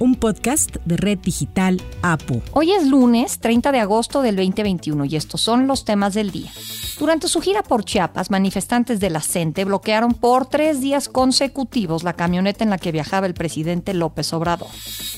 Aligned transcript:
un 0.00 0.14
podcast 0.14 0.76
de 0.86 0.96
Red 0.96 1.18
Digital 1.18 1.80
APU. 2.00 2.40
Hoy 2.52 2.72
es 2.72 2.86
lunes 2.86 3.38
30 3.38 3.70
de 3.70 3.80
agosto 3.80 4.22
del 4.22 4.34
2021 4.34 5.04
y 5.04 5.14
estos 5.14 5.42
son 5.42 5.66
los 5.66 5.84
temas 5.84 6.14
del 6.14 6.30
día. 6.30 6.50
Durante 6.98 7.28
su 7.28 7.40
gira 7.40 7.62
por 7.62 7.84
Chiapas, 7.84 8.30
manifestantes 8.30 8.98
de 8.98 9.10
la 9.10 9.20
CENTE 9.20 9.64
bloquearon 9.64 10.14
por 10.14 10.46
tres 10.46 10.80
días 10.80 11.08
consecutivos 11.08 12.02
la 12.02 12.14
camioneta 12.14 12.64
en 12.64 12.70
la 12.70 12.78
que 12.78 12.92
viajaba 12.92 13.26
el 13.26 13.34
presidente 13.34 13.92
López 13.94 14.32
Obrador. 14.32 14.68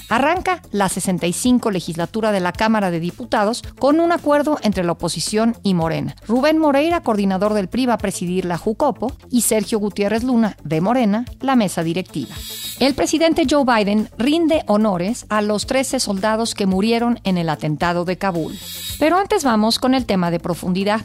Arranca 0.09 0.62
la 0.73 0.88
65 0.88 1.70
legislatura 1.70 2.33
de 2.33 2.41
la 2.41 2.52
Cámara 2.52 2.91
de 2.91 3.01
Diputados 3.01 3.62
con 3.78 4.01
un 4.01 4.12
acuerdo 4.12 4.59
entre 4.62 4.84
la 4.84 4.92
oposición 4.92 5.56
y 5.62 5.74
Morena. 5.74 6.16
Rubén 6.27 6.59
Moreira, 6.59 7.02
coordinador 7.02 7.55
del 7.55 7.69
PRI, 7.69 7.87
va 7.87 7.95
a 7.95 7.98
presidir 7.98 8.45
la 8.45 8.59
JUCOPO 8.59 9.12
y 9.30 9.42
Sergio 9.42 9.78
Gutiérrez 9.78 10.23
Luna, 10.24 10.56
de 10.64 10.80
Morena, 10.80 11.24
la 11.41 11.56
mesa 11.56 11.83
directiva. 11.83 12.34
El 12.78 12.95
presidente 12.95 13.46
Joe 13.48 13.64
Biden 13.64 14.09
rinde 14.19 14.64
honores 14.72 15.26
a 15.28 15.42
los 15.42 15.66
13 15.66 16.00
soldados 16.00 16.54
que 16.54 16.66
murieron 16.66 17.20
en 17.24 17.38
el 17.38 17.48
atentado 17.48 18.04
de 18.04 18.18
Kabul. 18.18 18.58
Pero 18.98 19.16
antes 19.16 19.45
vamos 19.45 19.78
con 19.78 19.95
el 19.95 20.06
tema 20.06 20.30
de 20.30 20.40
profundidad. 20.40 21.02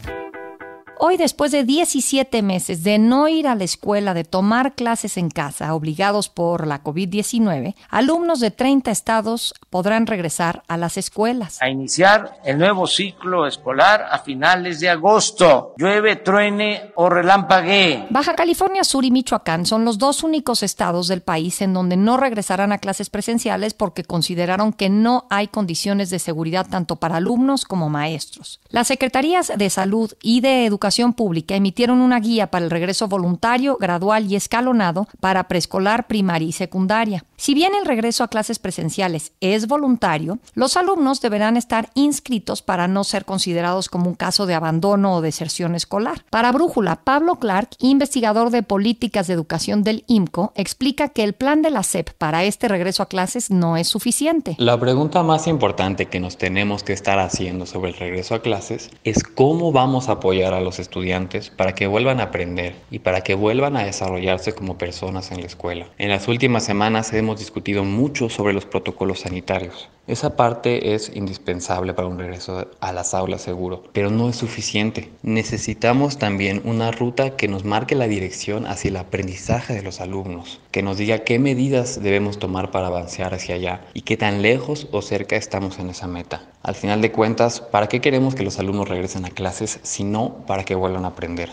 Hoy, 1.00 1.16
después 1.16 1.52
de 1.52 1.62
17 1.62 2.42
meses 2.42 2.82
de 2.82 2.98
no 2.98 3.28
ir 3.28 3.46
a 3.46 3.54
la 3.54 3.62
escuela, 3.62 4.14
de 4.14 4.24
tomar 4.24 4.74
clases 4.74 5.16
en 5.16 5.30
casa, 5.30 5.72
obligados 5.72 6.28
por 6.28 6.66
la 6.66 6.82
COVID-19, 6.82 7.76
alumnos 7.88 8.40
de 8.40 8.50
30 8.50 8.90
estados 8.90 9.54
podrán 9.70 10.08
regresar 10.08 10.64
a 10.66 10.76
las 10.76 10.96
escuelas. 10.96 11.62
A 11.62 11.68
iniciar 11.68 12.40
el 12.44 12.58
nuevo 12.58 12.88
ciclo 12.88 13.46
escolar 13.46 14.06
a 14.10 14.18
finales 14.18 14.80
de 14.80 14.90
agosto. 14.90 15.72
Llueve, 15.76 16.16
truene 16.16 16.90
o 16.96 17.08
relampaguee. 17.08 18.08
Baja 18.10 18.34
California 18.34 18.82
Sur 18.82 19.04
y 19.04 19.12
Michoacán 19.12 19.66
son 19.66 19.84
los 19.84 19.98
dos 19.98 20.24
únicos 20.24 20.64
estados 20.64 21.06
del 21.06 21.22
país 21.22 21.62
en 21.62 21.74
donde 21.74 21.96
no 21.96 22.16
regresarán 22.16 22.72
a 22.72 22.78
clases 22.78 23.08
presenciales 23.08 23.72
porque 23.72 24.02
consideraron 24.02 24.72
que 24.72 24.90
no 24.90 25.28
hay 25.30 25.46
condiciones 25.46 26.10
de 26.10 26.18
seguridad 26.18 26.66
tanto 26.68 26.96
para 26.96 27.18
alumnos 27.18 27.64
como 27.64 27.88
maestros. 27.88 28.58
Las 28.68 28.88
secretarías 28.88 29.52
de 29.56 29.70
salud 29.70 30.12
y 30.22 30.40
de 30.40 30.66
educación 30.66 30.87
Pública 31.12 31.54
emitieron 31.54 32.00
una 32.00 32.20
guía 32.20 32.50
para 32.50 32.64
el 32.64 32.70
regreso 32.70 33.08
voluntario, 33.08 33.76
gradual 33.76 34.30
y 34.30 34.36
escalonado 34.36 35.06
para 35.20 35.48
preescolar, 35.48 36.06
primaria 36.06 36.48
y 36.48 36.52
secundaria. 36.52 37.24
Si 37.36 37.54
bien 37.54 37.74
el 37.74 37.86
regreso 37.86 38.24
a 38.24 38.28
clases 38.28 38.58
presenciales 38.58 39.32
es 39.40 39.68
voluntario, 39.68 40.38
los 40.54 40.76
alumnos 40.76 41.20
deberán 41.20 41.56
estar 41.56 41.90
inscritos 41.94 42.62
para 42.62 42.88
no 42.88 43.04
ser 43.04 43.24
considerados 43.24 43.88
como 43.88 44.08
un 44.08 44.14
caso 44.14 44.46
de 44.46 44.54
abandono 44.54 45.14
o 45.14 45.20
deserción 45.20 45.74
escolar. 45.74 46.24
Para 46.30 46.50
Brújula, 46.52 46.96
Pablo 47.04 47.36
Clark, 47.36 47.70
investigador 47.78 48.50
de 48.50 48.62
políticas 48.62 49.26
de 49.26 49.34
educación 49.34 49.84
del 49.84 50.04
IMCO, 50.08 50.52
explica 50.56 51.10
que 51.10 51.22
el 51.22 51.34
plan 51.34 51.62
de 51.62 51.70
la 51.70 51.82
SEP 51.82 52.10
para 52.18 52.44
este 52.44 52.66
regreso 52.68 53.02
a 53.02 53.06
clases 53.06 53.50
no 53.50 53.76
es 53.76 53.88
suficiente. 53.88 54.56
La 54.58 54.80
pregunta 54.80 55.22
más 55.22 55.46
importante 55.46 56.06
que 56.06 56.20
nos 56.20 56.38
tenemos 56.38 56.82
que 56.82 56.92
estar 56.92 57.18
haciendo 57.18 57.66
sobre 57.66 57.90
el 57.90 57.96
regreso 57.96 58.34
a 58.34 58.42
clases 58.42 58.90
es 59.04 59.22
cómo 59.22 59.72
vamos 59.72 60.08
a 60.08 60.12
apoyar 60.12 60.54
a 60.54 60.60
los 60.60 60.77
estudiantes 60.78 61.50
para 61.50 61.74
que 61.74 61.86
vuelvan 61.86 62.20
a 62.20 62.24
aprender 62.24 62.74
y 62.90 63.00
para 63.00 63.22
que 63.22 63.34
vuelvan 63.34 63.76
a 63.76 63.84
desarrollarse 63.84 64.52
como 64.52 64.78
personas 64.78 65.30
en 65.30 65.40
la 65.40 65.46
escuela. 65.46 65.86
En 65.98 66.10
las 66.10 66.28
últimas 66.28 66.64
semanas 66.64 67.12
hemos 67.12 67.38
discutido 67.38 67.84
mucho 67.84 68.28
sobre 68.28 68.52
los 68.52 68.64
protocolos 68.64 69.20
sanitarios. 69.20 69.88
Esa 70.08 70.36
parte 70.36 70.94
es 70.94 71.14
indispensable 71.14 71.92
para 71.92 72.08
un 72.08 72.18
regreso 72.18 72.66
a 72.80 72.92
las 72.94 73.12
aulas 73.12 73.42
seguro, 73.42 73.84
pero 73.92 74.08
no 74.08 74.30
es 74.30 74.36
suficiente. 74.36 75.10
Necesitamos 75.22 76.16
también 76.16 76.62
una 76.64 76.90
ruta 76.90 77.36
que 77.36 77.46
nos 77.46 77.66
marque 77.66 77.94
la 77.94 78.08
dirección 78.08 78.66
hacia 78.66 78.88
el 78.88 78.96
aprendizaje 78.96 79.74
de 79.74 79.82
los 79.82 80.00
alumnos, 80.00 80.62
que 80.70 80.82
nos 80.82 80.96
diga 80.96 81.24
qué 81.24 81.38
medidas 81.38 82.02
debemos 82.02 82.38
tomar 82.38 82.70
para 82.70 82.86
avanzar 82.86 83.34
hacia 83.34 83.56
allá 83.56 83.82
y 83.92 84.00
qué 84.00 84.16
tan 84.16 84.40
lejos 84.40 84.88
o 84.92 85.02
cerca 85.02 85.36
estamos 85.36 85.78
en 85.78 85.90
esa 85.90 86.06
meta. 86.06 86.40
Al 86.62 86.74
final 86.74 87.02
de 87.02 87.12
cuentas, 87.12 87.60
¿para 87.60 87.88
qué 87.88 88.00
queremos 88.00 88.34
que 88.34 88.44
los 88.44 88.58
alumnos 88.58 88.88
regresen 88.88 89.26
a 89.26 89.30
clases 89.30 89.78
si 89.82 90.04
no 90.04 90.38
para 90.46 90.64
que 90.64 90.74
vuelvan 90.74 91.04
a 91.04 91.08
aprender? 91.08 91.50